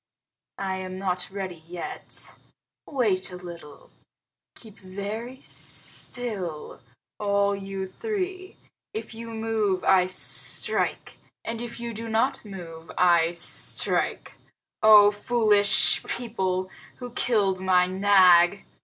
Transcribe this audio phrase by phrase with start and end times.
[0.57, 2.33] I am not ready yet.
[2.87, 3.91] Wait a little.
[4.55, 6.79] Keep very still,
[7.19, 8.57] all you three!
[8.95, 14.33] If you move I strike, and if you do not move I strike.
[14.81, 18.65] Oh, foolish people, who killed my Nag!"